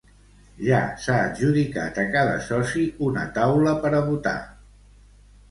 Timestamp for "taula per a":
3.37-4.03